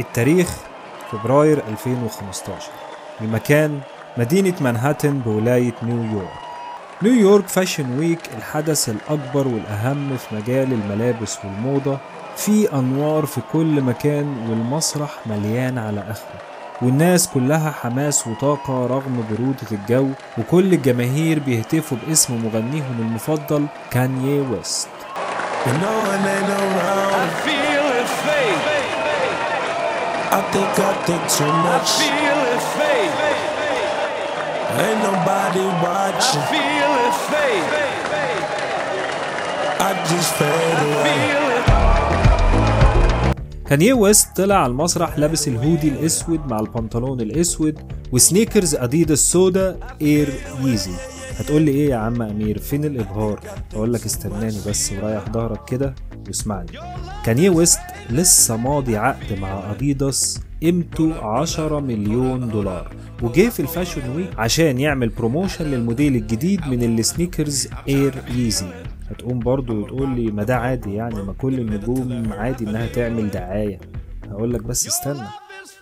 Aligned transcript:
التاريخ 0.00 0.48
فبراير 1.12 1.62
2015 1.68 2.62
بمكان 3.20 3.80
مدينة 4.16 4.54
مانهاتن 4.60 5.18
بولاية 5.18 5.74
نيويورك 5.82 6.28
نيويورك 7.02 7.48
Fashion 7.48 7.98
Week 7.98 8.20
الحدث 8.38 8.88
الأكبر 8.88 9.48
والأهم 9.48 10.16
في 10.16 10.34
مجال 10.34 10.72
الملابس 10.72 11.38
والموضة 11.44 11.98
في 12.36 12.72
أنوار 12.72 13.26
في 13.26 13.40
كل 13.52 13.80
مكان 13.80 14.36
والمسرح 14.50 15.10
مليان 15.26 15.78
على 15.78 16.00
آخره. 16.00 16.40
والناس 16.82 17.28
كلها 17.28 17.70
حماس 17.70 18.26
وطاقة 18.26 18.86
رغم 18.86 19.24
برودة 19.30 19.66
الجو 19.72 20.08
وكل 20.38 20.72
الجماهير 20.72 21.38
بيهتفوا 21.38 21.98
باسم 22.06 22.34
مغنيهم 22.44 22.96
المفضل 22.98 23.66
كانيي 23.90 24.40
ويست. 24.40 24.88
I. 30.30 30.38
I 30.38 30.40
think 30.52 30.72
I 30.90 30.92
think 31.06 31.22
too 31.36 31.44
I 31.44 31.62
much. 31.66 31.90
feel 32.02 32.38
his 32.52 32.64
faith. 32.78 33.14
Ain't 34.84 35.00
nobody 35.08 35.64
I 35.66 35.82
watching. 35.84 36.42
feel 36.52 36.90
his 37.04 37.18
faith. 37.32 37.68
I 39.88 39.90
just 40.10 40.30
fade 40.38 40.80
away. 40.88 41.20
It. 41.32 41.38
كانيه 43.68 43.92
ويست 43.92 44.36
طلع 44.36 44.54
على 44.54 44.70
المسرح 44.70 45.18
لابس 45.18 45.48
الهودي 45.48 45.88
الأسود 45.88 46.40
مع 46.46 46.60
البنطلون 46.60 47.20
الأسود 47.20 47.78
وسنيكرز 48.12 48.74
أديداس 48.74 49.18
سودا 49.18 49.78
إير 50.02 50.28
ييزي 50.64 50.90
هتقول 51.38 51.62
لي 51.62 51.70
إيه 51.70 51.90
يا 51.90 51.96
عم 51.96 52.22
أمير 52.22 52.58
فين 52.58 52.84
الإبهار 52.84 53.40
أقول 53.74 53.92
لك 53.92 54.04
استناني 54.04 54.56
بس 54.66 54.92
وريح 54.92 55.22
ظهرك 55.32 55.64
كده 55.64 55.94
واسمعني 56.28 56.72
كانيه 57.24 57.50
ويست 57.50 57.78
لسه 58.10 58.56
ماضي 58.56 58.96
عقد 58.96 59.38
مع 59.38 59.70
اديداس 59.70 60.40
قيمته 60.62 61.14
10 61.24 61.80
مليون 61.80 62.48
دولار. 62.48 62.94
وجه 63.22 63.48
في 63.48 63.60
ال 63.60 63.67
Fashion 63.67 64.16
Week 64.16 64.38
عشان 64.38 64.78
يعمل 64.78 65.08
promotion 65.08 65.64
للموديل 65.64 66.16
الجديد 66.16 66.66
من 66.66 66.98
ال 66.98 67.06
sneakers 67.06 67.68
Air 67.88 68.14
Yeezy 68.36 68.66
هتقوم 69.10 69.38
برضو 69.38 69.80
وتقول 69.82 70.08
لي 70.16 70.30
ما 70.30 70.42
ده 70.44 70.56
عادي 70.56 70.94
يعني 70.94 71.22
ما 71.22 71.32
كل 71.32 71.54
النجوم 71.60 72.32
عادي 72.32 72.64
إنها 72.64 72.86
تعمل 72.86 73.30
دعاية. 73.30 73.80
هقول 74.30 74.52
لك 74.54 74.62
بس 74.62 74.86
استنى. 74.86 75.26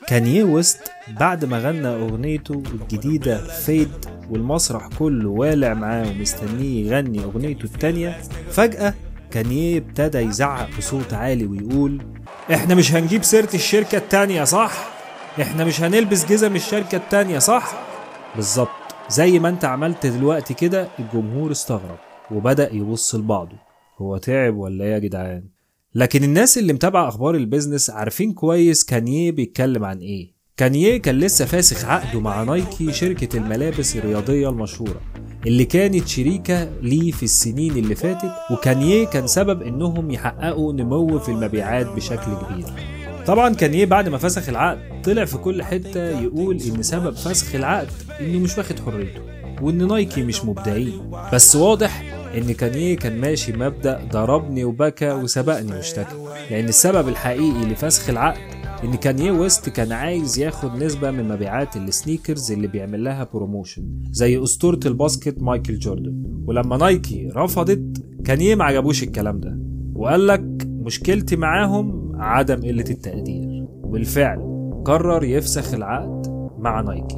كانيه 0.08 0.44
ويست 0.44 0.80
بعد 1.20 1.44
ما 1.44 1.58
غنى 1.58 1.88
أغنيته 1.88 2.62
الجديدة 2.74 3.46
Fade 3.48 3.88
والمسرح 4.30 4.88
كله 4.98 5.28
والع 5.28 5.74
معاه 5.74 6.10
ومستنيه 6.10 6.86
يغني 6.90 7.24
أغنيته 7.24 7.64
التانية 7.64 8.16
فجأة 8.50 8.94
كانيه 9.30 9.78
ابتدى 9.78 10.18
يزعق 10.18 10.68
بصوت 10.78 11.14
عالي 11.14 11.46
ويقول 11.46 12.02
إحنا 12.54 12.74
مش 12.74 12.92
هنجيب 12.94 13.22
سيرة 13.24 13.48
الشركة 13.54 13.98
التانية 13.98 14.44
صح؟ 14.44 14.88
إحنا 15.42 15.64
مش 15.64 15.80
هنلبس 15.80 16.24
جزم 16.26 16.56
الشركة 16.56 16.96
التانية 16.96 17.38
صح؟ 17.38 17.72
بالظبط 18.36 18.68
زي 19.08 19.38
ما 19.38 19.48
انت 19.48 19.64
عملت 19.64 20.06
دلوقتي 20.06 20.54
كده 20.54 20.88
الجمهور 20.98 21.50
استغرب 21.52 21.98
وبدأ 22.30 22.72
يبص 22.74 23.14
لبعضه 23.14 23.56
هو 23.98 24.16
تعب 24.16 24.56
ولا 24.56 24.84
إيه 24.84 24.92
يا 24.92 24.98
جدعان 24.98 25.44
لكن 25.94 26.24
الناس 26.24 26.58
اللي 26.58 26.72
متابعة 26.72 27.08
أخبار 27.08 27.34
البيزنس 27.34 27.90
عارفين 27.90 28.32
كويس 28.32 28.84
كانيه 28.84 29.32
بيتكلم 29.32 29.84
عن 29.84 29.98
إيه 29.98 30.35
كانيه 30.60 30.96
كان 30.96 31.18
لسه 31.18 31.44
فاسخ 31.44 31.84
عقده 31.84 32.20
مع 32.20 32.42
نايكي 32.42 32.92
شركة 32.92 33.36
الملابس 33.36 33.96
الرياضية 33.96 34.48
المشهورة 34.48 35.00
اللي 35.46 35.64
كانت 35.64 36.08
شريكة 36.08 36.70
ليه 36.82 37.10
في 37.12 37.22
السنين 37.22 37.76
اللي 37.76 37.94
فاتت 37.94 38.30
وكانيه 38.50 39.06
كان 39.06 39.26
سبب 39.26 39.62
إنهم 39.62 40.10
يحققوا 40.10 40.72
نمو 40.72 41.18
في 41.18 41.28
المبيعات 41.28 41.86
بشكل 41.86 42.22
كبير. 42.34 42.66
طبعا 43.26 43.54
كانيه 43.54 43.84
بعد 43.86 44.08
ما 44.08 44.18
فسخ 44.18 44.48
العقد 44.48 45.02
طلع 45.04 45.24
في 45.24 45.38
كل 45.38 45.62
حتة 45.62 46.20
يقول 46.20 46.58
إن 46.62 46.82
سبب 46.82 47.14
فسخ 47.14 47.54
العقد 47.54 47.88
إنه 48.20 48.38
مش 48.38 48.58
واخد 48.58 48.80
حريته 48.80 49.20
وإن 49.62 49.88
نايكي 49.88 50.22
مش 50.22 50.44
مبدعين. 50.44 51.10
بس 51.32 51.56
واضح 51.56 52.02
إن 52.36 52.52
كانيه 52.52 52.96
كان 52.96 53.20
ماشي 53.20 53.52
بمبدأ 53.52 54.08
ضربني 54.12 54.64
وبكى 54.64 55.12
وسبقني 55.12 55.72
واشتكى 55.72 56.16
لأن 56.50 56.68
السبب 56.68 57.08
الحقيقي 57.08 57.64
لفسخ 57.64 58.10
العقد 58.10 58.55
إن 58.84 58.94
كانيه 58.94 59.32
ويست 59.32 59.68
كان 59.68 59.92
عايز 59.92 60.38
ياخد 60.38 60.82
نسبة 60.82 61.10
من 61.10 61.28
مبيعات 61.28 61.76
ال 61.76 61.85
sneakers 61.85 62.52
اللي 62.52 62.66
بيعمل 62.66 63.04
لها 63.04 63.28
promotion 63.34 63.84
زي 64.10 64.42
أسطورة 64.42 64.80
ال 64.86 64.94
basket 64.94 65.42
مايكل 65.42 65.78
جوردن. 65.78 66.22
ولما 66.46 66.76
نايكي 66.76 67.28
رفضت 67.36 68.04
كانيه 68.24 68.54
ما 68.54 68.64
عجبوش 68.64 69.02
الكلام 69.02 69.40
ده. 69.40 69.58
وقال 69.94 70.26
لك 70.26 70.44
مشكلتي 70.66 71.36
معاهم 71.36 72.12
عدم 72.16 72.56
قلة 72.56 72.84
التقدير. 72.90 73.66
وبالفعل 73.82 74.38
قرر 74.84 75.24
يفسخ 75.24 75.74
العقد 75.74 76.50
مع 76.58 76.80
نايكي. 76.80 77.16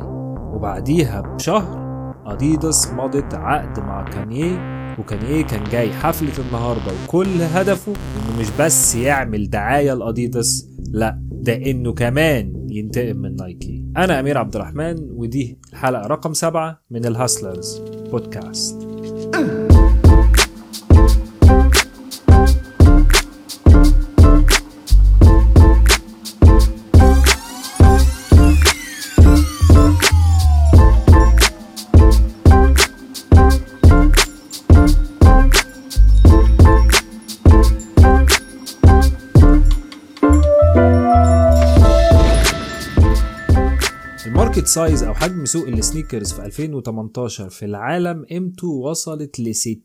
وبعديها 0.55 1.21
بشهر 1.21 1.89
اديداس 2.27 2.93
مضت 2.93 3.35
عقد 3.35 3.81
مع 3.81 4.11
كانيه 4.11 4.79
وكانيه 4.99 5.43
كان 5.45 5.65
جاي 5.65 5.93
حفلة 5.93 6.47
النهاردة 6.47 6.93
وكل 7.05 7.43
هدفه 7.55 7.93
إنه 7.93 8.41
مش 8.41 8.47
بس 8.61 8.95
يعمل 8.95 9.51
دعاية 9.51 9.95
لاديداس 9.95 10.69
لأ 10.91 11.28
ده 11.41 11.57
إنه 11.71 11.93
كمان 11.93 12.67
ينتقم 12.71 13.17
من 13.17 13.37
نايكي. 13.37 13.85
أنا 13.97 14.21
أمير 14.21 14.39
عبد 14.39 14.57
الرحمن 14.57 14.97
ودي 15.11 15.59
الحلقة 15.73 16.07
رقم 16.07 16.33
سبعة 16.33 16.83
من 16.91 17.07
ال 17.07 17.15
Hustlers 17.15 17.83
بودكاست. 18.11 18.89
ال 44.59 44.61
market 44.61 44.75
size 44.75 45.03
أو 45.03 45.15
حجم 45.15 45.45
سوق 45.45 45.69
ال 45.69 45.76
sneakers 45.76 46.33
في 46.33 46.47
2018 46.47 47.49
في 47.49 47.65
العالم 47.65 48.25
قيمته 48.25 48.69
وصلت 48.69 49.41
ل 49.41 49.55
60 49.55 49.79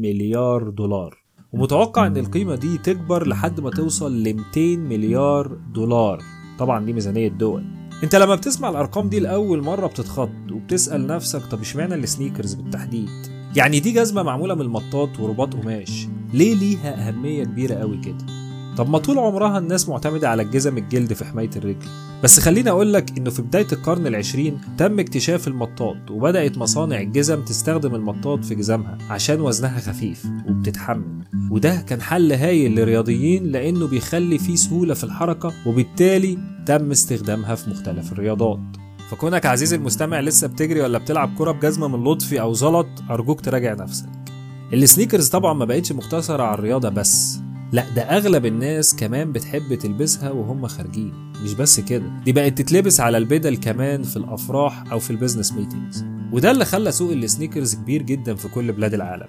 مليار 0.00 0.70
دولار. 0.70 1.24
ومتوقع 1.52 2.06
إن 2.06 2.16
القيمة 2.16 2.54
دي 2.54 2.78
تكبر 2.78 3.28
لحد 3.28 3.60
ما 3.60 3.70
توصل 3.70 4.22
ل 4.22 4.34
200 4.34 4.76
مليار 4.76 5.46
دولار. 5.74 6.22
طبعا 6.58 6.84
دي 6.84 6.92
ميزانية 6.92 7.28
دول. 7.28 7.64
أنت 8.02 8.14
لما 8.16 8.34
بتسمع 8.34 8.68
الأرقام 8.68 9.08
دي 9.08 9.20
لأول 9.20 9.62
مرة 9.62 9.86
بتتخض 9.86 10.50
وبتسأل 10.52 11.06
نفسك 11.06 11.42
طب 11.46 11.60
إشمعنى 11.60 11.94
ال 11.94 12.01
sneakers 12.01 12.54
بالتحديد؟ 12.54 13.10
يعني 13.56 13.80
دي 13.80 13.92
جزمة 13.92 14.22
معمولة 14.22 14.54
من 14.54 14.60
المطاط 14.60 15.20
ورباط 15.20 15.54
قماش. 15.54 16.06
ليه 16.34 16.54
ليها 16.54 17.08
أهمية 17.08 17.44
كبيرة 17.44 17.74
قوي 17.74 18.00
كده؟ 18.00 18.33
طب 18.76 18.90
ما 18.90 18.98
طول 18.98 19.18
عمرها 19.18 19.58
الناس 19.58 19.88
معتمدة 19.88 20.28
على 20.28 20.42
الجزم 20.42 20.78
الجلد 20.78 21.12
في 21.12 21.24
حماية 21.24 21.50
الرجل. 21.56 21.86
بس 22.22 22.40
خليني 22.40 22.70
أقول 22.70 22.92
لك 22.92 23.18
إنه 23.18 23.30
في 23.30 23.42
بداية 23.42 23.66
القرن 23.72 24.06
العشرين 24.06 24.58
تم 24.78 24.98
اكتشاف 24.98 25.48
المطاط 25.48 26.10
وبدأت 26.10 26.58
مصانع 26.58 27.00
الجزم 27.00 27.44
تستخدم 27.44 27.94
المطاط 27.94 28.44
في 28.44 28.54
جزمها 28.54 28.98
عشان 29.10 29.40
وزنها 29.40 29.80
خفيف 29.80 30.26
وبتتحمل. 30.48 31.24
وده 31.50 31.76
كان 31.76 32.02
حل 32.02 32.32
هايل 32.32 32.74
للرياضيين 32.74 33.46
لأنه 33.46 33.86
بيخلي 33.86 34.38
فيه 34.38 34.56
سهولة 34.56 34.94
في 34.94 35.04
الحركة 35.04 35.52
وبالتالي 35.66 36.38
تم 36.66 36.90
استخدامها 36.90 37.54
في 37.54 37.70
مختلف 37.70 38.12
الرياضات. 38.12 38.60
فكونك 39.10 39.46
عزيزي 39.46 39.76
المستمع 39.76 40.20
لسه 40.20 40.46
بتجري 40.46 40.80
ولا 40.80 40.98
بتلعب 40.98 41.34
كرة 41.38 41.52
بجزمة 41.52 41.88
من 41.88 42.04
لطفي 42.04 42.40
أو 42.40 42.52
زلط 42.52 42.86
أرجوك 43.10 43.40
تراجع 43.40 43.74
نفسك. 43.74 44.08
السنيكرز 44.72 45.28
طبعا 45.28 45.54
ما 45.54 45.64
بقتش 45.64 45.92
مقتصرة 45.92 46.42
على 46.42 46.54
الرياضة 46.54 46.88
بس 46.88 47.38
لا 47.74 47.88
ده 47.94 48.02
أغلب 48.02 48.46
الناس 48.46 48.96
كمان 48.96 49.32
بتحب 49.32 49.74
تلبسها 49.74 50.30
وهم 50.30 50.66
خارجين 50.66 51.12
مش 51.44 51.54
بس 51.54 51.80
كده 51.80 52.04
دي 52.24 52.32
بقت 52.32 52.58
تتلبس 52.58 53.00
على 53.00 53.18
البدل 53.18 53.56
كمان 53.56 54.02
في 54.02 54.16
الأفراح 54.16 54.92
أو 54.92 54.98
في 54.98 55.10
ال 55.10 55.15
business 55.15 55.52
meetings 55.52 56.04
وده 56.32 56.50
اللي 56.50 56.64
خلى 56.64 56.92
سوق 56.92 57.12
ال 57.12 57.19
sneakers 57.19 57.74
كبير 57.74 58.02
جدا 58.02 58.34
في 58.34 58.48
كل 58.48 58.72
بلاد 58.72 58.94
العالم. 58.94 59.26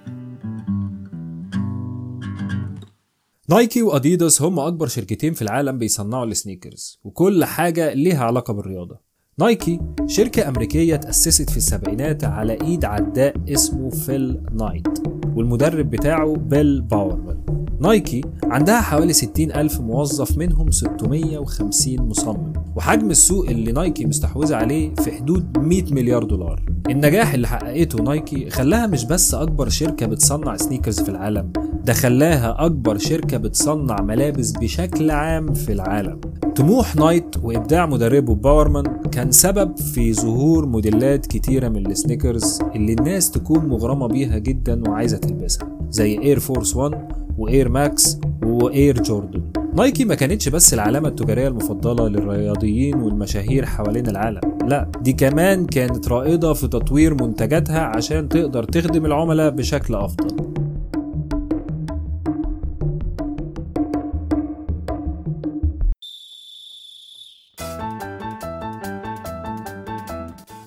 نايكي 3.48 3.82
وأديداس 3.82 4.42
هم 4.42 4.58
أكبر 4.58 4.86
شركتين 4.86 5.34
في 5.34 5.42
العالم 5.42 5.78
بيصنعوا 5.78 6.24
ال 6.24 6.32
sneakers 6.32 7.00
وكل 7.04 7.44
حاجة 7.44 7.92
ليها 7.92 8.24
علاقة 8.24 8.54
بالرياضة. 8.54 9.00
نايكي 9.38 9.80
شركة 10.06 10.48
أمريكية 10.48 10.96
تأسست 10.96 11.50
في 11.50 11.56
السبعينات 11.56 12.24
على 12.24 12.52
إيد 12.62 12.84
عداء 12.84 13.36
اسمه 13.48 13.90
فيل 13.90 14.42
نايت 14.52 14.88
والمدرب 15.36 15.90
بتاعه 15.90 16.36
بيل 16.36 16.82
باورمان 16.82 17.45
نايكي 17.80 18.20
عندها 18.44 18.80
حوالي 18.80 19.12
60 19.12 19.52
ألف 19.52 19.80
موظف 19.80 20.38
منهم 20.38 20.70
650 20.70 21.96
مصمم. 22.08 22.52
وحجم 22.76 23.10
السوق 23.10 23.48
اللي 23.48 23.72
نايكي 23.72 24.06
مستحوذة 24.06 24.56
عليه 24.56 24.94
في 24.94 25.12
حدود 25.12 25.58
100 25.58 25.84
مليار 25.94 26.24
دولار. 26.24 26.62
النجاح 26.90 27.34
اللي 27.34 27.48
حققته 27.48 28.02
نايكي 28.02 28.50
خلاها 28.50 28.86
مش 28.86 29.04
بس 29.04 29.34
أكبر 29.34 29.68
شركة 29.68 30.06
بتصنع 30.06 30.56
sneakers 30.56 31.00
في 31.00 31.08
العالم 31.08 31.52
ده 31.84 31.92
خلاها 31.92 32.64
أكبر 32.66 32.98
شركة 32.98 33.36
بتصنع 33.36 34.00
ملابس 34.02 34.50
بشكل 34.52 35.10
عام 35.10 35.54
في 35.54 35.72
العالم. 35.72 36.20
طموح 36.56 36.96
نايت 36.96 37.36
وإبداع 37.42 37.86
مدربه 37.86 38.34
باورمان 38.34 38.84
كان 39.12 39.30
سبب 39.30 39.76
في 39.78 40.14
ظهور 40.14 40.66
موديلات 40.66 41.26
كتيرة 41.26 41.68
من 41.68 41.86
ال 41.86 41.94
sneakers 41.94 42.58
اللي 42.74 42.92
الناس 42.92 43.30
تكون 43.30 43.66
مغرمة 43.66 44.06
بيها 44.06 44.38
جدا 44.38 44.88
وعايزة 44.88 45.16
تلبسها 45.16 45.68
زي 45.90 46.18
Air 46.18 46.40
Force 46.40 46.76
1 46.76 47.15
و 47.38 47.45
Air 47.45 47.68
Max 47.68 48.18
واير 48.44 49.02
جوردن 49.02 49.42
نايكي 49.74 50.04
ما 50.04 50.14
كانتش 50.14 50.48
بس 50.48 50.74
العلامة 50.74 51.08
التجارية 51.08 51.48
المفضلة 51.48 52.08
للرياضيين 52.08 52.94
والمشاهير 52.94 53.66
حوالين 53.66 54.06
العالم. 54.06 54.40
لا 54.66 54.90
دي 55.00 55.12
كمان 55.12 55.66
كانت 55.66 56.08
رائدة 56.08 56.52
في 56.52 56.68
تطوير 56.68 57.14
منتجاتها 57.22 57.80
عشان 57.80 58.28
تقدر 58.28 58.64
تخدم 58.64 59.06
العملاء 59.06 59.50
بشكل 59.50 59.94
أفضل. 59.94 60.45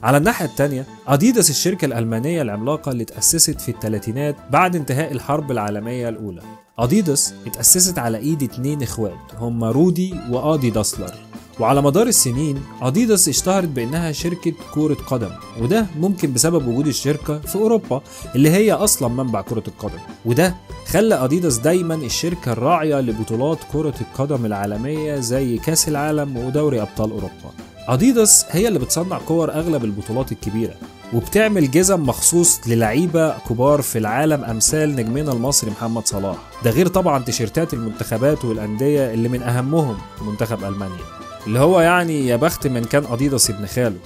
على 0.03 0.17
الناحية 0.17 0.45
التانية 0.45 0.85
أديداس 1.07 1.49
الشركة 1.49 1.85
الألمانية 1.85 2.41
العملاقة 2.41 2.91
اللي 2.91 3.03
اتأسست 3.03 3.61
في 3.61 3.69
الثلاثينات 3.71 4.35
بعد 4.51 4.75
انتهاء 4.75 5.11
الحرب 5.11 5.51
العالمية 5.51 6.09
الأولى. 6.09 6.41
أديداس 6.79 7.33
اتأسست 7.47 7.99
على 7.99 8.17
إيد 8.17 8.43
اتنين 8.43 8.83
إخوات 8.83 9.17
هما 9.39 9.71
رودي 9.71 10.15
وآدي 10.29 10.69
داسلر. 10.69 11.13
وعلى 11.59 11.81
مدار 11.81 12.07
السنين 12.07 12.61
أديداس 12.81 13.27
اشتهرت 13.29 13.67
بأنها 13.67 14.11
شركة 14.11 14.53
كرة 14.73 14.93
قدم 15.07 15.29
وده 15.61 15.85
ممكن 15.99 16.33
بسبب 16.33 16.67
وجود 16.67 16.87
الشركة 16.87 17.39
في 17.39 17.55
أوروبا 17.55 18.01
اللي 18.35 18.49
هي 18.49 18.71
أصلا 18.71 19.07
منبع 19.07 19.41
كرة 19.41 19.63
القدم. 19.67 19.99
وده 20.25 20.55
خلى 20.87 21.15
أديداس 21.15 21.57
دايما 21.57 21.95
الشركة 21.95 22.51
الراعية 22.51 23.01
لبطولات 23.01 23.59
كرة 23.73 23.95
القدم 24.01 24.45
العالمية 24.45 25.15
زي 25.19 25.57
كأس 25.57 25.87
العالم 25.87 26.37
ودوري 26.37 26.81
أبطال 26.81 27.11
أوروبا. 27.11 27.51
اديداس 27.93 28.45
هي 28.49 28.67
اللي 28.67 28.79
بتصنع 28.79 29.19
كور 29.27 29.51
أغلب 29.51 29.85
البطولات 29.85 30.31
الكبيرة 30.31 30.73
وبتعمل 31.13 31.71
جزم 31.71 32.03
مخصوص 32.03 32.59
للعيبة 32.67 33.37
كبار 33.37 33.81
في 33.81 33.97
العالم 33.97 34.43
أمثال 34.43 34.95
نجمنا 34.95 35.31
المصري 35.31 35.71
محمد 35.71 36.07
صلاح. 36.07 36.35
ده 36.63 36.71
غير 36.71 36.87
طبعا 36.87 37.23
تيشيرتات 37.23 37.73
المنتخبات 37.73 38.45
والأندية 38.45 39.13
اللي 39.13 39.29
من 39.29 39.41
أهمهم 39.41 39.97
منتخب 40.21 40.63
ألمانيا. 40.63 41.03
اللي 41.47 41.59
هو 41.59 41.81
يعني 41.81 42.27
يا 42.27 42.35
بخت 42.35 42.67
من 42.67 42.83
كان 42.83 43.03
أديداس 43.11 43.49
ابن 43.49 43.65
خاله. 43.65 43.97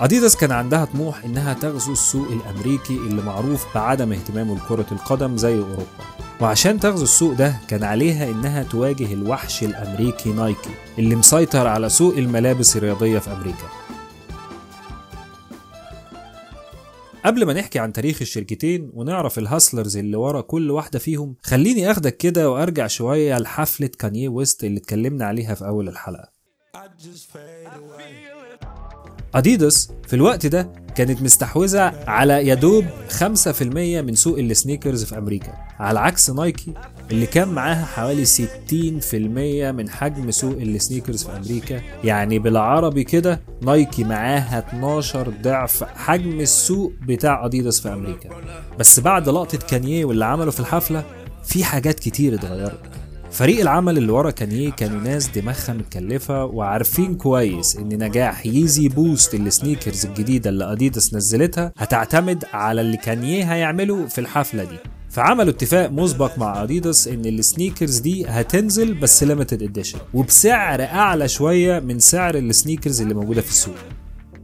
أديداس 0.00 0.36
كان 0.36 0.52
عندها 0.52 0.84
طموح 0.84 1.24
إنها 1.24 1.54
تغزو 1.54 1.92
السوق 1.92 2.26
الأمريكي 2.30 2.96
اللي 2.96 3.22
معروف 3.22 3.66
بعدم 3.74 4.12
اهتمامه 4.12 4.56
لكرة 4.56 4.86
القدم 4.92 5.36
زي 5.36 5.54
أوروبا. 5.54 5.86
وعشان 6.40 6.80
تغزو 6.80 7.02
السوق 7.04 7.32
ده 7.32 7.56
كان 7.68 7.84
عليها 7.84 8.30
إنها 8.30 8.62
تواجه 8.62 9.12
الوحش 9.12 9.62
الأمريكي 9.62 10.32
نايكي 10.32 10.70
اللي 10.98 11.14
مسيطر 11.14 11.66
على 11.66 11.88
سوق 11.88 12.16
الملابس 12.16 12.76
الرياضية 12.76 13.18
في 13.18 13.32
أمريكا. 13.32 13.68
قبل 17.24 17.46
ما 17.46 17.52
نحكي 17.52 17.78
عن 17.78 17.92
تاريخ 17.92 18.18
الشركتين 18.20 18.90
ونعرف 18.94 19.38
ال 19.38 19.44
hustlers 19.44 19.96
اللي 19.96 20.16
ورا 20.16 20.40
كل 20.40 20.70
واحدة 20.70 20.98
فيهم 20.98 21.36
خليني 21.42 21.90
أخدك 21.90 22.16
كده 22.16 22.50
وأرجع 22.50 22.86
شوية 22.86 23.38
لحفلة 23.38 23.90
كانيه 23.98 24.28
ويست 24.28 24.64
اللي 24.64 24.78
اتكلمنا 24.78 25.24
عليها 25.26 25.54
في 25.54 25.66
أول 25.66 25.88
الحلقة. 25.88 26.28
اديداس 29.34 29.90
في 30.06 30.16
الوقت 30.16 30.46
ده 30.46 30.72
كانت 30.96 31.22
مستحوذة 31.22 31.92
على 32.06 32.48
يدوب 32.48 32.84
5% 33.20 33.62
من 33.62 34.14
سوق 34.14 34.38
ال 34.38 34.45
sneakers 34.45 35.04
في 35.04 35.18
أمريكا 35.18 35.52
على 35.78 36.00
عكس 36.00 36.30
نايكي 36.30 36.74
اللي 37.10 37.26
كان 37.26 37.48
معاها 37.48 37.84
حوالي 37.84 38.26
60% 38.26 38.34
من 39.74 39.88
حجم 39.90 40.30
سوق 40.30 40.56
ال 40.60 40.67
sneakers 40.67 41.24
في 41.24 41.36
أمريكا. 41.36 41.80
يعني 42.04 42.38
بالعربي 42.38 43.04
كده 43.04 43.40
نايكي 43.62 44.04
معاها 44.04 44.58
12 44.58 45.32
ضعف 45.42 45.84
حجم 45.84 46.40
السوق 46.40 46.92
بتاع 47.02 47.46
أديداس 47.46 47.80
في 47.80 47.88
أمريكا. 47.92 48.30
بس 48.78 49.00
بعد 49.00 49.28
لقطة 49.28 49.58
كانيه 49.58 50.04
واللي 50.04 50.24
عمله 50.24 50.50
في 50.50 50.60
الحفلة 50.60 51.04
في 51.44 51.64
حاجات 51.64 52.00
كتير 52.00 52.34
اتغيرت. 52.34 52.80
فريق 53.30 53.60
العمل 53.60 53.98
اللي 53.98 54.12
ورا 54.12 54.30
كانيه 54.30 54.70
كانوا 54.70 55.00
ناس 55.00 55.28
دماغها 55.28 55.74
متكلفة 55.74 56.44
وعارفين 56.44 57.14
كويس 57.14 57.76
إن 57.76 58.04
نجاح 58.04 58.46
Yeezy 58.46 58.88
Boost 58.88 59.34
ال 59.34 59.42
sneakers 59.42 60.06
الجديدة 60.06 60.50
اللي 60.50 60.72
اديداس 60.72 61.14
نزلتها 61.14 61.72
هتعتمد 61.78 62.44
على 62.52 62.80
اللي 62.80 62.96
كانيه 62.96 63.54
هيعمله 63.54 64.06
في 64.06 64.20
الحفلة 64.20 64.64
دي. 64.64 64.76
فعملوا 65.10 65.50
اتفاق 65.52 65.90
مسبق 65.90 66.38
مع 66.38 66.62
اديداس 66.62 67.08
إن 67.08 67.26
ال 67.26 67.34
sneakers 67.34 67.98
دي 67.98 68.26
هتنزل 68.26 68.94
بس 68.94 69.22
limited 69.24 69.62
edition 69.62 69.98
وبسعر 70.14 70.82
أعلى 70.82 71.28
شوية 71.28 71.78
من 71.80 71.98
سعر 71.98 72.34
ال 72.34 72.41
sneakers 72.41 73.00
اللي 73.02 73.14
موجودة 73.14 73.40
في 73.40 73.48
السوق. 73.48 73.74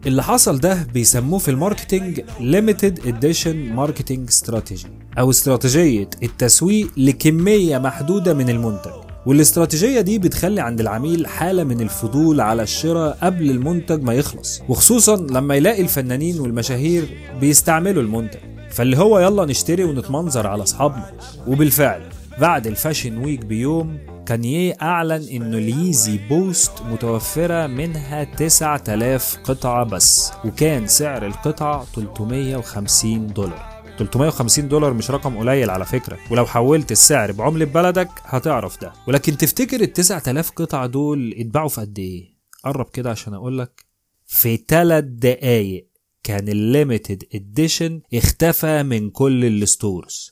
اللي 0.07 0.23
حصل 0.23 0.59
ده 0.61 0.87
بيسموه 0.95 1.39
في 1.39 1.51
ال 1.51 1.58
marketing 1.58 2.21
Limited 2.41 2.99
Edition 3.05 3.77
Marketing 3.77 4.45
Strategy 4.45 4.87
أو 5.19 5.31
استراتيجية 5.31 6.11
التسويق 6.23 6.89
لكمية 6.97 7.79
محدودة 7.79 8.35
من 8.35 8.51
المنتج. 8.51 8.91
والاستراتيجية 9.27 10.01
دي 10.01 10.19
بتخلي 10.19 10.61
عند 10.61 10.81
العميل 10.81 11.27
حالة 11.27 11.65
من 11.65 11.81
الفضول 11.81 12.41
على 12.41 12.63
الشراء 12.63 13.19
قبل 13.23 13.51
المنتج 13.51 14.03
ما 14.03 14.15
يخلص 14.15 14.61
وخصوصا 14.69 15.17
لما 15.17 15.55
يلاقي 15.55 15.83
الفنانين 15.83 16.41
والمشاهير 16.41 17.05
بيستعملوا 17.41 18.03
المنتج. 18.03 18.39
فاللي 18.71 18.97
هو 18.97 19.19
يلا 19.19 19.45
نشتري 19.45 19.85
ونتمنظر 19.85 20.47
على 20.47 20.63
أصحابنا. 20.63 21.13
وبالفعل 21.47 22.03
بعد 22.41 22.67
ال 22.67 22.73
fashion 22.73 23.19
week 23.19 23.41
بيوم 23.45 23.99
كانيه 24.27 24.77
أعلن 24.83 25.29
إنه 25.29 25.59
ال 25.59 25.69
Yeezy 25.69 26.19
Boost 26.29 26.83
متوفرة 26.83 27.67
منها 27.67 28.25
9000 28.25 29.37
قطعة 29.45 29.85
بس 29.85 30.33
وكان 30.45 30.87
سعر 30.87 31.27
القطعة 31.27 31.85
350 31.85 33.27
دولار. 33.27 33.75
350 33.99 34.69
دولار 34.69 34.93
مش 34.95 35.11
رقم 35.11 35.39
قليل 35.39 35.71
على 35.71 35.85
فكرة 35.85 36.19
ولو 36.31 36.47
حولت 36.47 36.93
السعر 36.93 37.33
بعملة 37.33 37.65
بلدك 37.65 38.09
هتعرف 38.25 38.81
ده. 38.81 38.93
ولكن 39.09 39.37
تفتكر 39.37 39.81
ال 39.81 39.93
9000 39.93 40.51
قطعة 40.51 40.87
دول 40.87 41.35
اتباعوا 41.39 41.69
في 41.69 41.81
قد 41.81 41.99
إيه؟ 41.99 42.35
قرب 42.65 42.87
كده 42.93 43.11
عشان 43.11 43.35
اقولك 43.35 43.85
في 44.27 44.57
3 44.69 45.01
دقايق 45.07 45.89
كان 46.23 46.49
ال 46.49 46.58
limited 46.58 47.23
edition 47.35 48.01
اختفى 48.15 48.83
من 48.83 49.11
كل 49.11 49.45
ال 49.45 49.55
stores. 49.55 50.31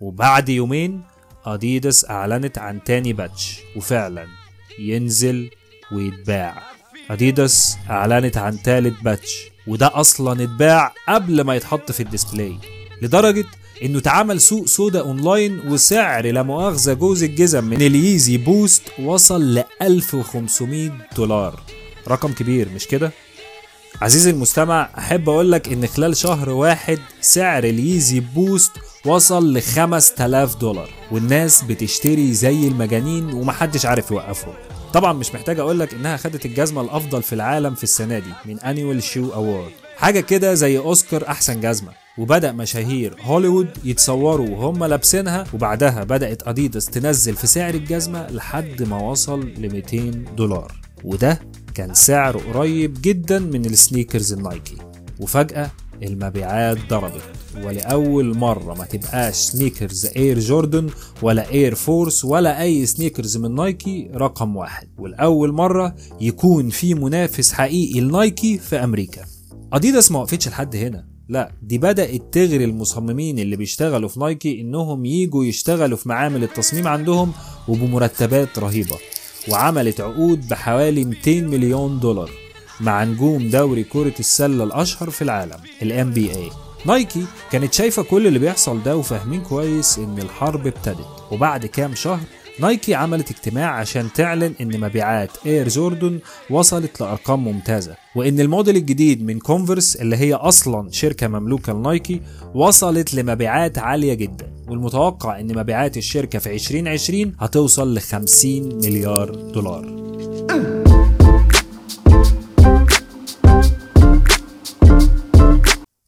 وبعد 0.00 0.48
يومين 0.48 1.02
اديداس 1.46 2.04
أعلنت 2.10 2.58
عن 2.58 2.84
تاني 2.84 3.12
batch 3.12 3.58
وفعلا 3.76 4.26
ينزل 4.78 5.50
ويتباع 5.92 6.62
اديداس 7.10 7.76
أعلنت 7.90 8.36
عن 8.36 8.62
تالت 8.62 9.02
batch 9.02 9.36
وده 9.66 10.00
أصلا 10.00 10.42
اتباع 10.44 10.92
قبل 11.08 11.40
ما 11.40 11.54
يتحط 11.54 11.92
في 11.92 12.02
ال 12.02 12.09
display 12.09 12.56
لدرجة 13.02 13.44
إنه 13.82 13.98
اتعمل 13.98 14.40
سوق 14.40 14.66
سودا 14.66 15.00
أونلاين 15.00 15.60
وسعر 15.68 16.26
لا 16.26 16.42
مؤاخذة 16.42 16.92
جوز 16.92 17.22
الجزم 17.22 17.64
من 17.64 17.82
ال 17.82 17.91
Yeezy 17.91 18.36
Boost 18.36 18.82
وصل 18.98 19.54
ل 19.54 19.64
1500 19.82 20.90
دولار 21.16 21.60
رقم 22.08 22.32
كبير 22.32 22.68
مش 22.68 22.86
كده؟ 22.86 23.12
عزيزي 24.02 24.30
المستمع 24.30 24.90
أحب 24.98 25.28
أقول 25.28 25.52
لك 25.52 25.68
إن 25.72 25.86
خلال 25.86 26.16
شهر 26.16 26.50
واحد 26.50 26.98
سعر 27.20 27.64
ال 27.64 27.73
Yeezy 27.73 28.20
Boost 28.20 28.70
وصل 29.06 29.52
ل 29.54 29.62
5000 29.62 30.56
دولار 30.56 30.90
والناس 31.12 31.62
بتشتري 31.62 32.34
زي 32.34 32.68
المجانين 32.68 33.32
ومحدش 33.32 33.86
عارف 33.86 34.10
يوقفهم. 34.10 34.54
طبعا 34.92 35.12
مش 35.12 35.34
محتاج 35.34 35.58
أقول 35.58 35.78
لك 35.80 35.94
إنها 35.94 36.16
خدت 36.16 36.46
الجزمة 36.46 36.80
الأفضل 36.80 37.22
في 37.22 37.32
العالم 37.32 37.74
في 37.74 37.82
السنة 37.84 38.18
دي 38.18 38.32
من 38.46 38.60
annual 38.60 39.02
shoe 39.02 39.32
award 39.32 39.70
حاجة 39.96 40.20
كده 40.20 40.54
زي 40.54 40.78
أوسكار 40.78 41.28
أحسن 41.28 41.60
جزمة. 41.60 41.92
وبدأ 42.18 42.52
مشاهير 42.52 43.16
هوليوود 43.20 43.68
يتصوروا 43.84 44.48
وهم 44.48 44.84
لابسينها 44.84 45.44
وبعدها 45.54 46.04
بدأت 46.04 46.48
اديداس 46.48 46.86
تنزل 46.86 47.36
في 47.36 47.46
سعر 47.46 47.74
الجزمة 47.74 48.26
لحد 48.30 48.82
ما 48.82 48.96
وصل 49.02 49.40
ل 49.40 49.72
200 49.72 50.10
دولار. 50.36 50.72
وده 51.04 51.40
كان 51.74 51.94
سعر 51.94 52.36
قريب 52.36 52.98
جدا 53.02 53.38
من 53.38 53.64
ال 53.64 53.72
sneakers 53.72 54.32
النايكي. 54.32 54.76
وفجأة 55.20 55.70
المبيعات 56.02 56.78
ضربت. 56.90 57.22
ولأول 57.56 58.36
مرة 58.36 58.74
ما 58.74 58.84
تبقاش 58.84 59.34
sneakers 59.34 60.06
Air 60.06 60.38
Jordan 60.38 60.90
ولا 61.22 61.50
Air 61.50 61.74
Force 61.74 62.24
ولا 62.24 62.62
أي 62.62 62.86
sneakers 62.86 63.36
من 63.36 63.54
نايكي 63.54 64.10
رقم 64.14 64.56
واحد. 64.56 64.88
ولأول 64.98 65.52
مرة 65.52 65.94
يكون 66.20 66.70
في 66.70 66.94
منافس 66.94 67.52
حقيقي 67.52 68.00
لنايكي 68.00 68.58
في 68.58 68.76
أمريكا. 68.76 69.24
أديداس 69.72 70.12
ما 70.12 70.18
وقفتش 70.18 70.48
لحد 70.48 70.76
هنا. 70.76 71.06
لا 71.28 71.52
دي 71.62 71.78
بدأت 71.78 72.34
تغري 72.34 72.64
المصممين 72.64 73.38
اللي 73.38 73.56
بيشتغلوا 73.56 74.08
في 74.08 74.20
نايكي 74.20 74.60
إنهم 74.60 75.04
يجوا 75.04 75.44
يشتغلوا 75.44 75.96
في 75.96 76.08
معامل 76.08 76.42
التصميم 76.42 76.88
عندهم 76.88 77.32
وبمرتبات 77.68 78.58
رهيبة. 78.58 78.96
وعملت 79.48 80.00
عقود 80.00 80.48
بحوالي 80.48 81.04
200 81.04 81.40
مليون 81.40 82.00
دولار 82.00 82.30
مع 82.80 83.04
نجوم 83.04 83.48
دوري 83.50 83.84
كرة 83.84 84.14
السلة 84.20 84.64
الأشهر 84.64 85.10
في 85.10 85.22
العالم 85.22 85.56
ال 85.82 86.12
NBA 86.14 86.69
نايكي 86.86 87.24
كانت 87.52 87.72
شايفة 87.74 88.02
كل 88.02 88.26
اللي 88.26 88.38
بيحصل 88.38 88.82
ده 88.82 88.96
وفاهمين 88.96 89.40
كويس 89.40 89.98
إن 89.98 90.18
الحرب 90.18 90.66
ابتدت. 90.66 91.06
وبعد 91.32 91.66
كام 91.66 91.94
شهر 91.94 92.20
نايكي 92.60 92.94
عملت 92.94 93.30
اجتماع 93.30 93.70
عشان 93.70 94.08
تعلن 94.14 94.54
إن 94.60 94.80
مبيعات 94.80 95.30
إير 95.46 95.68
جوردن 95.68 96.18
وصلت 96.50 97.00
لأرقام 97.00 97.44
ممتازة 97.44 97.96
وإن 98.16 98.40
الموديل 98.40 98.76
الجديد 98.76 99.22
من 99.24 99.38
كونفرس 99.38 99.96
اللي 99.96 100.16
هي 100.16 100.34
أصلا 100.34 100.90
شركة 100.90 101.28
مملوكة 101.28 101.72
لنايكي 101.72 102.20
وصلت 102.54 103.14
لمبيعات 103.14 103.78
عالية 103.78 104.14
جدا 104.14 104.52
والمتوقع 104.68 105.40
إن 105.40 105.58
مبيعات 105.58 105.96
الشركة 105.96 106.38
في 106.38 106.54
2020 106.54 107.32
هتوصل 107.40 107.94
ل 107.94 108.00
50 108.00 108.74
مليار 108.76 109.30
دولار. 109.34 110.09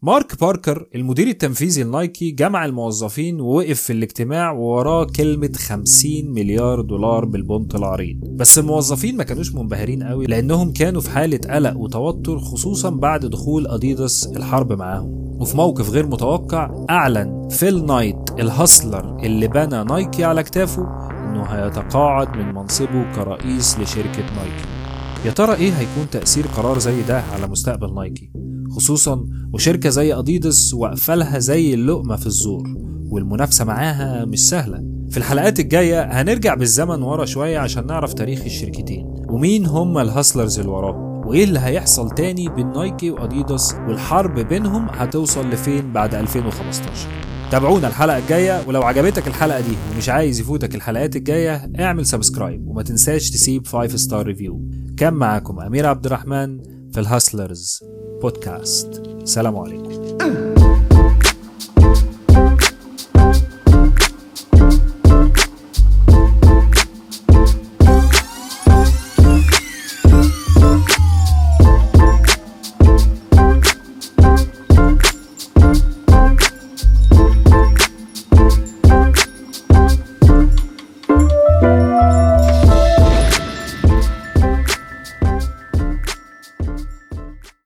مارك 0.04 0.40
باركر 0.40 0.86
المدير 0.94 1.26
التنفيذي 1.28 1.82
لنايكي 1.82 2.30
جمع 2.30 2.64
الموظفين 2.64 3.40
ووقف 3.40 3.80
في 3.80 3.92
الاجتماع 3.92 4.50
ووراه 4.52 5.04
كلمة 5.04 5.50
50 5.56 6.10
مليار 6.30 6.80
دولار 6.80 7.24
بالبنط 7.24 7.74
العريض. 7.74 8.16
بس 8.24 8.58
الموظفين 8.58 9.16
ما 9.16 9.24
كانوش 9.24 9.54
منبهرين 9.54 10.02
قوي 10.02 10.26
لأنهم 10.26 10.72
كانوا 10.72 11.00
في 11.00 11.10
حالة 11.10 11.40
قلق 11.54 11.76
وتوتر 11.76 12.38
خصوصا 12.38 12.90
بعد 12.90 13.26
دخول 13.26 13.66
أديداس 13.66 14.26
الحرب 14.36 14.72
معاهم. 14.72 15.36
وفي 15.40 15.56
موقف 15.56 15.90
غير 15.90 16.06
متوقع 16.06 16.84
أعلن 16.90 17.48
فيل 17.48 17.86
نايت 17.86 18.30
ال 18.38 18.48
hustler 18.48 19.16
اللي 19.22 19.48
بنى 19.48 19.84
نايكي 19.84 20.24
على 20.24 20.42
كتافه 20.42 20.82
إنه 21.10 21.42
هيتقاعد 21.42 22.36
من 22.36 22.54
منصبه 22.54 23.14
كرئيس 23.14 23.78
لشركة 23.78 24.24
نايكي. 24.36 24.64
يا 25.24 25.30
ترى 25.30 25.54
إيه 25.54 25.72
هيكون 25.72 26.10
تأثير 26.12 26.46
قرار 26.46 26.78
زي 26.78 27.02
ده 27.02 27.20
على 27.20 27.46
مستقبل 27.46 27.94
نايكي؟ 27.94 28.30
خصوصا 28.76 29.24
وشركة 29.52 29.88
زي 29.90 30.14
أديداس 30.14 30.74
واقفة 30.74 31.38
زي 31.38 31.74
اللقمة 31.74 32.16
في 32.16 32.26
الزور 32.26 32.62
والمنافسة 33.10 33.64
معاها 33.64 34.24
مش 34.24 34.48
سهلة. 34.48 34.84
في 35.10 35.16
الحلقات 35.16 35.60
الجاية 35.60 36.02
هنرجع 36.02 36.54
بالزمن 36.54 37.02
ورا 37.02 37.24
شوية 37.24 37.58
عشان 37.58 37.86
نعرف 37.86 38.14
تاريخ 38.14 38.44
الشركتين. 38.44 39.06
ومين 39.28 39.66
هم 39.66 39.98
ال 39.98 40.05
hustlers 40.05 40.58
اللي 40.58 40.70
وراهم؟ 40.70 41.26
وإيه 41.26 41.44
اللي 41.44 41.58
هيحصل 41.58 42.10
تاني 42.10 42.48
بين 42.48 42.72
نايكي 42.72 43.10
واديداس 43.10 43.74
والحرب 43.88 44.38
بينهم 44.40 44.86
هتوصل 44.90 45.50
لفين 45.50 45.92
بعد 45.92 46.14
2015 46.14 47.08
تابعونا 47.50 47.88
الحلقة 47.88 48.18
الجاية 48.18 48.62
ولو 48.68 48.82
عجبتك 48.82 49.26
الحلقة 49.28 49.60
دي 49.60 49.76
ومش 49.94 50.08
عايز 50.08 50.40
يفوتك 50.40 50.74
الحلقات 50.74 51.16
الجاية 51.16 51.72
اعمل 51.80 52.06
subscribe 52.06 52.66
وما 52.68 52.82
تنساش 52.82 53.30
تسيب 53.30 53.66
5 53.66 53.96
star 53.96 54.26
review 54.26 54.60
كان 54.96 55.14
معاكم 55.14 55.60
أمير 55.60 55.86
عبد 55.86 56.06
الرحمن 56.06 56.58
في 56.92 57.00
الهاسلرز 57.00 57.80
بودكاست. 58.22 59.02
سلام 59.24 59.58
عليكم. 59.58 60.51